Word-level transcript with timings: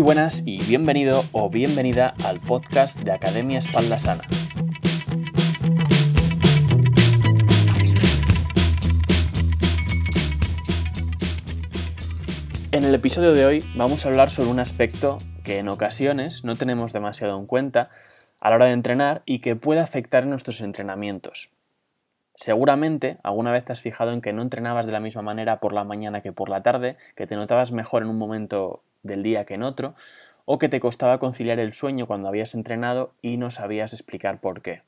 Muy 0.00 0.06
buenas 0.06 0.44
y 0.46 0.64
bienvenido 0.64 1.24
o 1.32 1.50
bienvenida 1.50 2.14
al 2.24 2.40
podcast 2.40 2.98
de 3.00 3.12
Academia 3.12 3.58
Espalda 3.58 3.98
Sana. 3.98 4.22
En 12.72 12.84
el 12.84 12.94
episodio 12.94 13.34
de 13.34 13.44
hoy 13.44 13.62
vamos 13.76 14.06
a 14.06 14.08
hablar 14.08 14.30
sobre 14.30 14.48
un 14.48 14.58
aspecto 14.58 15.18
que 15.44 15.58
en 15.58 15.68
ocasiones 15.68 16.44
no 16.44 16.56
tenemos 16.56 16.94
demasiado 16.94 17.38
en 17.38 17.44
cuenta 17.44 17.90
a 18.40 18.48
la 18.48 18.56
hora 18.56 18.64
de 18.64 18.72
entrenar 18.72 19.20
y 19.26 19.40
que 19.40 19.54
puede 19.54 19.80
afectar 19.80 20.24
nuestros 20.24 20.62
entrenamientos. 20.62 21.50
Seguramente 22.34 23.18
alguna 23.22 23.52
vez 23.52 23.66
te 23.66 23.72
has 23.72 23.82
fijado 23.82 24.12
en 24.12 24.22
que 24.22 24.32
no 24.32 24.40
entrenabas 24.40 24.86
de 24.86 24.92
la 24.92 25.00
misma 25.00 25.20
manera 25.20 25.60
por 25.60 25.74
la 25.74 25.84
mañana 25.84 26.20
que 26.20 26.32
por 26.32 26.48
la 26.48 26.62
tarde, 26.62 26.96
que 27.16 27.26
te 27.26 27.36
notabas 27.36 27.72
mejor 27.72 28.02
en 28.02 28.08
un 28.08 28.16
momento 28.16 28.82
del 29.02 29.22
día 29.22 29.44
que 29.44 29.54
en 29.54 29.62
otro, 29.62 29.94
o 30.44 30.58
que 30.58 30.68
te 30.68 30.80
costaba 30.80 31.18
conciliar 31.18 31.58
el 31.60 31.72
sueño 31.72 32.06
cuando 32.06 32.28
habías 32.28 32.54
entrenado 32.54 33.12
y 33.22 33.36
no 33.36 33.50
sabías 33.50 33.92
explicar 33.92 34.40
por 34.40 34.62
qué. 34.62 34.82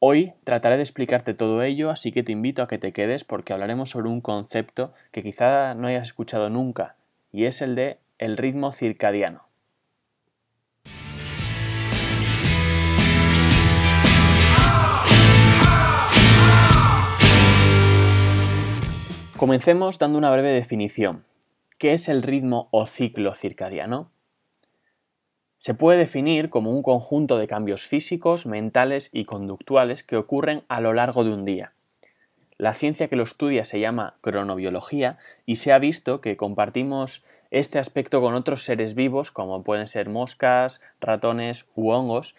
Hoy 0.00 0.32
trataré 0.44 0.76
de 0.76 0.82
explicarte 0.82 1.34
todo 1.34 1.62
ello, 1.62 1.90
así 1.90 2.12
que 2.12 2.22
te 2.22 2.32
invito 2.32 2.62
a 2.62 2.68
que 2.68 2.78
te 2.78 2.92
quedes 2.92 3.24
porque 3.24 3.52
hablaremos 3.52 3.90
sobre 3.90 4.08
un 4.08 4.20
concepto 4.20 4.94
que 5.10 5.22
quizá 5.22 5.74
no 5.74 5.88
hayas 5.88 6.08
escuchado 6.08 6.50
nunca, 6.50 6.94
y 7.32 7.46
es 7.46 7.62
el 7.62 7.74
de 7.74 7.98
el 8.18 8.36
ritmo 8.36 8.72
circadiano. 8.72 9.48
Comencemos 19.36 19.98
dando 20.00 20.18
una 20.18 20.32
breve 20.32 20.50
definición. 20.50 21.27
¿Qué 21.78 21.92
es 21.92 22.08
el 22.08 22.22
ritmo 22.22 22.68
o 22.72 22.86
ciclo 22.86 23.36
circadiano? 23.36 24.10
Se 25.58 25.74
puede 25.74 25.96
definir 25.96 26.50
como 26.50 26.72
un 26.72 26.82
conjunto 26.82 27.38
de 27.38 27.46
cambios 27.46 27.86
físicos, 27.86 28.46
mentales 28.46 29.10
y 29.12 29.26
conductuales 29.26 30.02
que 30.02 30.16
ocurren 30.16 30.64
a 30.66 30.80
lo 30.80 30.92
largo 30.92 31.22
de 31.22 31.32
un 31.32 31.44
día. 31.44 31.74
La 32.56 32.72
ciencia 32.72 33.06
que 33.06 33.14
lo 33.14 33.22
estudia 33.22 33.64
se 33.64 33.78
llama 33.78 34.16
cronobiología 34.22 35.18
y 35.46 35.54
se 35.54 35.72
ha 35.72 35.78
visto 35.78 36.20
que 36.20 36.36
compartimos 36.36 37.24
este 37.52 37.78
aspecto 37.78 38.20
con 38.20 38.34
otros 38.34 38.64
seres 38.64 38.96
vivos 38.96 39.30
como 39.30 39.62
pueden 39.62 39.86
ser 39.86 40.08
moscas, 40.08 40.80
ratones 41.00 41.66
u 41.76 41.90
hongos, 41.90 42.34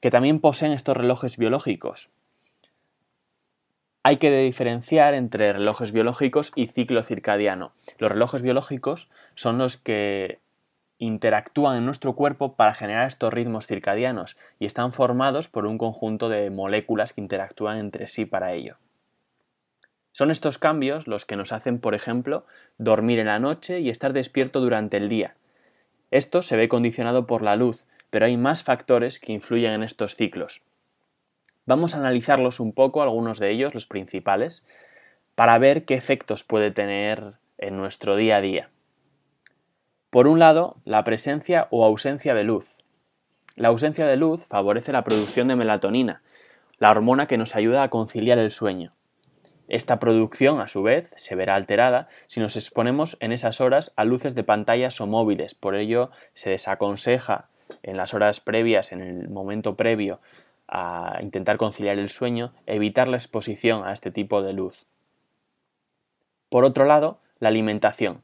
que 0.00 0.10
también 0.10 0.40
poseen 0.40 0.72
estos 0.72 0.96
relojes 0.96 1.36
biológicos, 1.36 2.08
hay 4.08 4.16
que 4.16 4.30
diferenciar 4.30 5.12
entre 5.12 5.52
relojes 5.52 5.92
biológicos 5.92 6.50
y 6.54 6.68
ciclo 6.68 7.02
circadiano. 7.02 7.72
Los 7.98 8.10
relojes 8.10 8.40
biológicos 8.40 9.10
son 9.34 9.58
los 9.58 9.76
que 9.76 10.38
interactúan 10.96 11.76
en 11.76 11.84
nuestro 11.84 12.14
cuerpo 12.14 12.54
para 12.54 12.72
generar 12.72 13.06
estos 13.06 13.34
ritmos 13.34 13.66
circadianos 13.66 14.38
y 14.58 14.64
están 14.64 14.94
formados 14.94 15.50
por 15.50 15.66
un 15.66 15.76
conjunto 15.76 16.30
de 16.30 16.48
moléculas 16.48 17.12
que 17.12 17.20
interactúan 17.20 17.76
entre 17.76 18.08
sí 18.08 18.24
para 18.24 18.54
ello. 18.54 18.78
Son 20.12 20.30
estos 20.30 20.56
cambios 20.56 21.06
los 21.06 21.26
que 21.26 21.36
nos 21.36 21.52
hacen, 21.52 21.78
por 21.78 21.94
ejemplo, 21.94 22.46
dormir 22.78 23.18
en 23.18 23.26
la 23.26 23.40
noche 23.40 23.80
y 23.80 23.90
estar 23.90 24.14
despierto 24.14 24.60
durante 24.60 24.96
el 24.96 25.10
día. 25.10 25.34
Esto 26.10 26.40
se 26.40 26.56
ve 26.56 26.70
condicionado 26.70 27.26
por 27.26 27.42
la 27.42 27.56
luz, 27.56 27.86
pero 28.08 28.24
hay 28.24 28.38
más 28.38 28.62
factores 28.62 29.20
que 29.20 29.34
influyen 29.34 29.72
en 29.72 29.82
estos 29.82 30.16
ciclos. 30.16 30.62
Vamos 31.68 31.94
a 31.94 31.98
analizarlos 31.98 32.60
un 32.60 32.72
poco, 32.72 33.02
algunos 33.02 33.38
de 33.38 33.50
ellos, 33.50 33.74
los 33.74 33.86
principales, 33.86 34.66
para 35.34 35.58
ver 35.58 35.84
qué 35.84 35.96
efectos 35.96 36.42
puede 36.42 36.70
tener 36.70 37.34
en 37.58 37.76
nuestro 37.76 38.16
día 38.16 38.36
a 38.36 38.40
día. 38.40 38.70
Por 40.08 40.28
un 40.28 40.38
lado, 40.38 40.76
la 40.86 41.04
presencia 41.04 41.68
o 41.70 41.84
ausencia 41.84 42.32
de 42.32 42.44
luz. 42.44 42.78
La 43.54 43.68
ausencia 43.68 44.06
de 44.06 44.16
luz 44.16 44.46
favorece 44.46 44.92
la 44.92 45.04
producción 45.04 45.48
de 45.48 45.56
melatonina, 45.56 46.22
la 46.78 46.90
hormona 46.90 47.26
que 47.26 47.36
nos 47.36 47.54
ayuda 47.54 47.82
a 47.82 47.90
conciliar 47.90 48.38
el 48.38 48.50
sueño. 48.50 48.94
Esta 49.68 49.98
producción, 49.98 50.62
a 50.62 50.68
su 50.68 50.82
vez, 50.82 51.12
se 51.18 51.34
verá 51.34 51.54
alterada 51.54 52.08
si 52.28 52.40
nos 52.40 52.56
exponemos 52.56 53.18
en 53.20 53.30
esas 53.30 53.60
horas 53.60 53.92
a 53.96 54.06
luces 54.06 54.34
de 54.34 54.42
pantallas 54.42 55.02
o 55.02 55.06
móviles. 55.06 55.54
Por 55.54 55.74
ello, 55.74 56.12
se 56.32 56.48
desaconseja 56.48 57.42
en 57.82 57.98
las 57.98 58.14
horas 58.14 58.40
previas, 58.40 58.90
en 58.92 59.02
el 59.02 59.28
momento 59.28 59.76
previo 59.76 60.18
a 60.68 61.18
intentar 61.22 61.56
conciliar 61.56 61.98
el 61.98 62.08
sueño, 62.08 62.52
evitar 62.66 63.08
la 63.08 63.16
exposición 63.16 63.84
a 63.84 63.92
este 63.92 64.10
tipo 64.10 64.42
de 64.42 64.52
luz. 64.52 64.86
Por 66.50 66.64
otro 66.64 66.84
lado, 66.84 67.18
la 67.40 67.48
alimentación. 67.48 68.22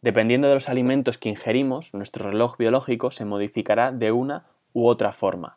Dependiendo 0.00 0.48
de 0.48 0.54
los 0.54 0.68
alimentos 0.68 1.18
que 1.18 1.28
ingerimos, 1.28 1.94
nuestro 1.94 2.30
reloj 2.30 2.56
biológico 2.56 3.10
se 3.10 3.24
modificará 3.24 3.90
de 3.90 4.12
una 4.12 4.44
u 4.72 4.86
otra 4.86 5.12
forma. 5.12 5.56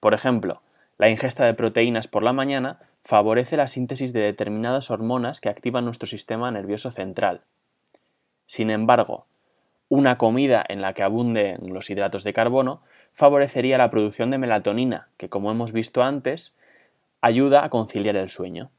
Por 0.00 0.14
ejemplo, 0.14 0.62
la 0.96 1.08
ingesta 1.08 1.44
de 1.44 1.54
proteínas 1.54 2.08
por 2.08 2.22
la 2.22 2.32
mañana 2.32 2.78
favorece 3.02 3.56
la 3.56 3.66
síntesis 3.66 4.12
de 4.12 4.20
determinadas 4.20 4.90
hormonas 4.90 5.40
que 5.40 5.48
activan 5.48 5.84
nuestro 5.84 6.06
sistema 6.06 6.50
nervioso 6.50 6.90
central. 6.90 7.42
Sin 8.46 8.70
embargo, 8.70 9.26
una 9.88 10.18
comida 10.18 10.64
en 10.68 10.82
la 10.82 10.92
que 10.92 11.02
abunden 11.02 11.72
los 11.72 11.88
hidratos 11.90 12.24
de 12.24 12.32
carbono 12.32 12.82
favorecería 13.18 13.78
la 13.78 13.90
producción 13.90 14.30
de 14.30 14.38
melatonina, 14.38 15.08
que 15.16 15.28
como 15.28 15.50
hemos 15.50 15.72
visto 15.72 16.04
antes, 16.04 16.54
ayuda 17.20 17.64
a 17.64 17.68
conciliar 17.68 18.14
el 18.14 18.28
sueño. 18.28 18.70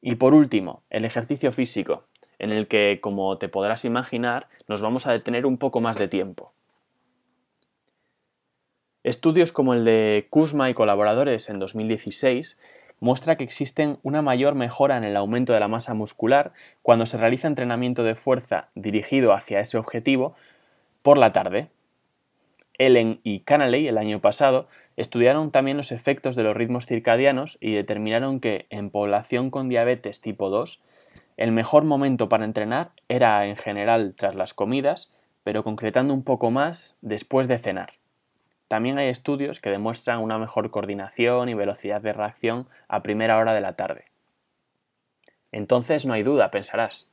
Y 0.00 0.14
por 0.14 0.32
último, 0.32 0.84
el 0.88 1.04
ejercicio 1.04 1.50
físico, 1.50 2.04
en 2.38 2.52
el 2.52 2.68
que, 2.68 3.00
como 3.02 3.36
te 3.36 3.48
podrás 3.48 3.84
imaginar, 3.84 4.46
nos 4.68 4.80
vamos 4.80 5.08
a 5.08 5.12
detener 5.12 5.44
un 5.44 5.58
poco 5.58 5.80
más 5.80 5.98
de 5.98 6.06
tiempo. 6.06 6.52
Estudios 9.02 9.50
como 9.50 9.74
el 9.74 9.84
de 9.84 10.28
Kuzma 10.30 10.70
y 10.70 10.74
colaboradores 10.74 11.48
en 11.48 11.58
2016 11.58 12.60
muestra 13.00 13.34
que 13.34 13.42
existen 13.42 13.98
una 14.04 14.22
mayor 14.22 14.54
mejora 14.54 14.96
en 14.96 15.02
el 15.02 15.16
aumento 15.16 15.52
de 15.52 15.58
la 15.58 15.66
masa 15.66 15.94
muscular 15.94 16.52
cuando 16.80 17.06
se 17.06 17.16
realiza 17.16 17.48
entrenamiento 17.48 18.04
de 18.04 18.14
fuerza 18.14 18.68
dirigido 18.76 19.32
hacia 19.32 19.58
ese 19.58 19.78
objetivo 19.78 20.36
por 21.02 21.18
la 21.18 21.32
tarde, 21.32 21.68
Ellen 22.78 23.20
y 23.22 23.40
Canaley 23.40 23.86
el 23.86 23.98
año 23.98 24.20
pasado 24.20 24.68
estudiaron 24.96 25.50
también 25.50 25.76
los 25.76 25.92
efectos 25.92 26.36
de 26.36 26.42
los 26.42 26.56
ritmos 26.56 26.86
circadianos 26.86 27.58
y 27.60 27.74
determinaron 27.74 28.40
que 28.40 28.66
en 28.70 28.90
población 28.90 29.50
con 29.50 29.68
diabetes 29.68 30.20
tipo 30.20 30.50
2 30.50 30.80
el 31.36 31.52
mejor 31.52 31.84
momento 31.84 32.28
para 32.28 32.44
entrenar 32.44 32.90
era 33.08 33.46
en 33.46 33.56
general 33.56 34.14
tras 34.16 34.34
las 34.34 34.54
comidas, 34.54 35.14
pero 35.44 35.64
concretando 35.64 36.14
un 36.14 36.22
poco 36.22 36.50
más 36.50 36.96
después 37.00 37.48
de 37.48 37.58
cenar. 37.58 37.94
También 38.68 38.98
hay 38.98 39.08
estudios 39.08 39.60
que 39.60 39.70
demuestran 39.70 40.20
una 40.20 40.38
mejor 40.38 40.70
coordinación 40.70 41.48
y 41.48 41.54
velocidad 41.54 42.00
de 42.00 42.12
reacción 42.12 42.68
a 42.88 43.02
primera 43.02 43.38
hora 43.38 43.54
de 43.54 43.60
la 43.60 43.74
tarde. 43.74 44.06
Entonces 45.50 46.06
no 46.06 46.14
hay 46.14 46.22
duda, 46.22 46.50
pensarás, 46.50 47.10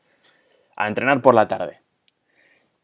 a 0.77 0.87
entrenar 0.87 1.21
por 1.21 1.35
la 1.35 1.47
tarde. 1.47 1.81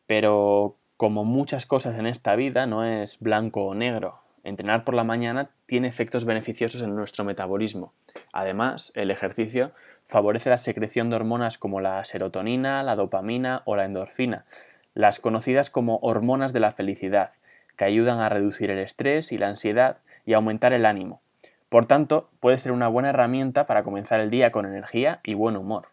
Pero 0.08 0.76
como 0.98 1.26
muchas 1.26 1.66
cosas 1.66 1.98
en 1.98 2.08
esta 2.08 2.36
vida, 2.36 2.66
no 2.66 2.86
es 2.86 3.20
blanco 3.20 3.66
o 3.66 3.76
negro. 3.76 4.20
Entrenar 4.44 4.84
por 4.84 4.94
la 4.94 5.04
mañana 5.04 5.50
tiene 5.66 5.88
efectos 5.88 6.24
beneficiosos 6.24 6.82
en 6.82 6.96
nuestro 6.96 7.26
metabolismo. 7.26 7.94
Además, 8.32 8.92
el 8.96 9.12
ejercicio 9.12 9.72
favorece 10.06 10.50
la 10.50 10.58
secreción 10.58 11.10
de 11.10 11.16
hormonas 11.16 11.58
como 11.58 11.82
la 11.82 12.04
serotonina, 12.04 12.82
la 12.84 12.96
dopamina 12.96 13.64
o 13.66 13.76
la 13.76 13.86
endorfina, 13.86 14.46
las 14.94 15.20
conocidas 15.20 15.70
como 15.70 15.98
hormonas 16.02 16.54
de 16.54 16.60
la 16.60 16.72
felicidad, 16.72 17.32
que 17.76 17.86
ayudan 17.86 18.20
a 18.20 18.30
reducir 18.30 18.70
el 18.70 18.80
estrés 18.80 19.32
y 19.32 19.38
la 19.38 19.50
ansiedad 19.50 19.98
y 20.26 20.34
aumentar 20.34 20.74
el 20.74 20.86
ánimo. 20.86 21.22
Por 21.70 21.88
tanto, 21.88 22.30
puede 22.40 22.58
ser 22.58 22.72
una 22.72 22.88
buena 22.88 23.10
herramienta 23.10 23.66
para 23.66 23.84
comenzar 23.84 24.22
el 24.22 24.30
día 24.30 24.52
con 24.52 24.66
energía 24.66 25.20
y 25.24 25.34
buen 25.34 25.58
humor. 25.58 25.90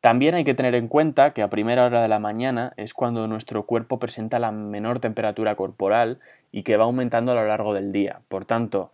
También 0.00 0.36
hay 0.36 0.44
que 0.44 0.54
tener 0.54 0.76
en 0.76 0.86
cuenta 0.86 1.32
que 1.32 1.42
a 1.42 1.50
primera 1.50 1.84
hora 1.84 2.00
de 2.00 2.08
la 2.08 2.20
mañana 2.20 2.72
es 2.76 2.94
cuando 2.94 3.26
nuestro 3.26 3.66
cuerpo 3.66 3.98
presenta 3.98 4.38
la 4.38 4.52
menor 4.52 5.00
temperatura 5.00 5.56
corporal 5.56 6.20
y 6.52 6.62
que 6.62 6.76
va 6.76 6.84
aumentando 6.84 7.32
a 7.32 7.34
lo 7.34 7.46
largo 7.46 7.74
del 7.74 7.90
día. 7.90 8.20
Por 8.28 8.44
tanto, 8.44 8.92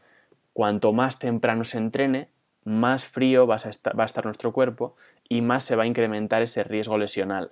cuanto 0.55 0.95
más 0.95 1.19
temprano 1.19 1.65
se 1.65 1.77
entrene, 1.77 2.29
más 2.65 3.05
frío 3.05 3.47
va 3.47 3.57
a, 3.57 3.69
estar, 3.69 4.25
nuestro 4.25 4.53
cuerpo 4.53 4.97
y 5.29 5.43
más 5.43 5.65
se 5.65 5.77
va 5.77 5.83
a 5.83 5.87
incrementar 5.87 6.41
ese 6.41 6.65
riesgo 6.65 6.97
lesional. 6.97 7.51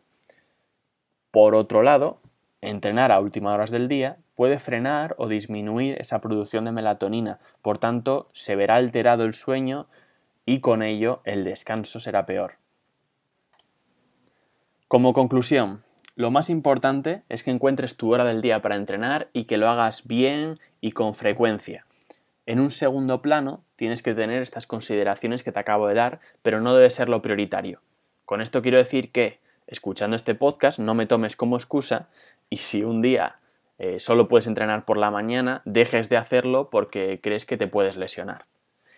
Por 1.30 1.54
otro 1.54 1.82
lado, 1.82 2.20
entrenar 2.62 3.12
a 3.12 3.20
últimas 3.20 3.54
horas 3.54 3.70
del 3.70 3.86
día 3.86 4.16
puede 4.34 4.58
frenar 4.58 5.14
o 5.18 5.28
disminuir 5.28 6.00
esa 6.00 6.22
producción 6.22 6.64
de 6.64 6.72
melatonina, 6.72 7.38
por 7.60 7.76
tanto 7.76 8.30
se 8.32 8.56
verá 8.56 8.76
alterado 8.76 9.24
el 9.24 9.34
sueño 9.34 9.88
y 10.46 10.60
con 10.60 10.82
ello 10.82 11.20
el 11.24 11.44
descanso 11.44 12.00
será 12.00 12.24
peor. 12.24 12.61
Como 14.92 15.14
conclusión, 15.14 15.82
lo 16.16 16.30
más 16.30 16.50
importante 16.50 17.22
es 17.30 17.42
que 17.42 17.50
encuentres 17.50 17.96
tu 17.96 18.12
hora 18.12 18.24
del 18.24 18.42
día 18.42 18.60
para 18.60 18.76
entrenar 18.76 19.30
y 19.32 19.44
que 19.44 19.56
lo 19.56 19.70
hagas 19.70 20.06
bien 20.06 20.60
y 20.82 20.92
con 20.92 21.14
frecuencia. 21.14 21.86
En 22.44 22.60
un 22.60 22.70
segundo 22.70 23.22
plano 23.22 23.64
tienes 23.76 24.02
que 24.02 24.12
tener 24.12 24.42
estas 24.42 24.66
consideraciones 24.66 25.42
que 25.42 25.50
te 25.50 25.58
acabo 25.58 25.88
de 25.88 25.94
dar, 25.94 26.20
pero 26.42 26.60
no 26.60 26.74
debe 26.74 26.90
ser 26.90 27.08
lo 27.08 27.22
prioritario. 27.22 27.80
Con 28.26 28.42
esto 28.42 28.60
quiero 28.60 28.76
decir 28.76 29.12
que 29.12 29.40
escuchando 29.66 30.14
este 30.14 30.34
podcast 30.34 30.78
no 30.78 30.92
me 30.92 31.06
tomes 31.06 31.36
como 31.36 31.56
excusa 31.56 32.10
y 32.50 32.58
si 32.58 32.84
un 32.84 33.00
día 33.00 33.36
eh, 33.78 33.98
solo 33.98 34.28
puedes 34.28 34.46
entrenar 34.46 34.84
por 34.84 34.98
la 34.98 35.10
mañana, 35.10 35.62
dejes 35.64 36.10
de 36.10 36.18
hacerlo 36.18 36.68
porque 36.68 37.18
crees 37.22 37.46
que 37.46 37.56
te 37.56 37.66
puedes 37.66 37.96
lesionar. 37.96 38.44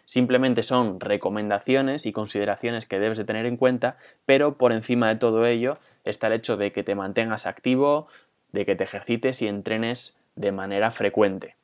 Simplemente 0.06 0.62
son 0.62 1.00
recomendaciones 1.00 2.06
y 2.06 2.12
consideraciones 2.12 2.86
que 2.86 2.98
debes 2.98 3.18
de 3.18 3.24
tener 3.24 3.46
en 3.46 3.56
cuenta, 3.56 3.96
pero 4.26 4.58
por 4.58 4.72
encima 4.72 5.08
de 5.08 5.16
todo 5.16 5.46
ello 5.46 5.78
está 6.04 6.26
el 6.26 6.34
hecho 6.34 6.56
de 6.56 6.72
que 6.72 6.82
te 6.82 6.94
mantengas 6.94 7.46
activo, 7.46 8.08
de 8.52 8.66
que 8.66 8.76
te 8.76 8.84
ejercites 8.84 9.42
y 9.42 9.48
entrenes 9.48 10.18
de 10.36 10.52
manera 10.52 10.90
frecuente. 10.90 11.56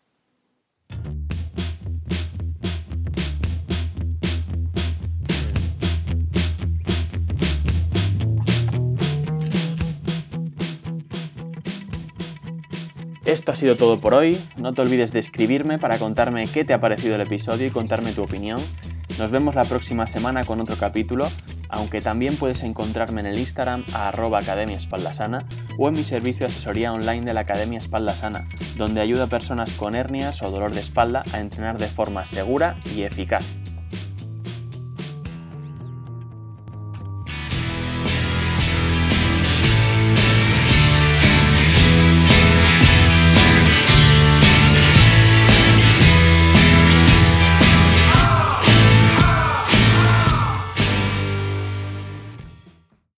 Esto 13.31 13.53
ha 13.53 13.55
sido 13.55 13.77
todo 13.77 14.01
por 14.01 14.13
hoy. 14.13 14.41
No 14.57 14.75
te 14.75 14.83
olvides 14.83 15.13
de 15.13 15.21
escribirme 15.21 15.79
para 15.79 16.01
contarme 16.01 16.49
qué 16.49 16.65
te 16.65 16.75
ha 16.75 16.81
parecido 16.81 17.15
el 17.15 17.21
episodio 17.21 17.65
y 17.65 17.71
contarme 17.71 18.11
tu 18.11 18.25
opinión. 18.25 18.61
Nos 19.21 19.31
vemos 19.31 19.55
la 19.55 19.63
próxima 19.63 20.09
semana 20.09 20.43
con 20.43 20.61
otro 20.61 20.75
capítulo, 20.75 21.29
aunque 21.69 22.01
también 22.01 22.35
puedes 22.35 22.65
encontrarme 22.65 23.21
en 23.21 23.29
el 23.29 23.39
Instagram 23.39 23.85
a 23.95 24.09
Academia 24.09 24.77
Espalda 24.77 25.15
Sana 25.15 25.47
o 25.79 25.87
en 25.87 25.95
mi 25.95 26.03
servicio 26.03 26.41
de 26.41 26.53
asesoría 26.53 26.93
online 26.93 27.25
de 27.25 27.33
la 27.33 27.43
Academia 27.43 27.79
Espalda 27.79 28.15
Sana, 28.15 28.49
donde 28.77 29.01
ayuda 29.01 29.25
a 29.25 29.29
personas 29.29 29.73
con 29.75 29.95
hernias 29.95 30.43
o 30.43 30.51
dolor 30.51 30.75
de 30.75 30.81
espalda 30.81 31.23
a 31.33 31.39
entrenar 31.39 31.79
de 31.79 31.87
forma 31.87 32.25
segura 32.25 32.81
y 32.97 33.03
eficaz. 33.03 33.45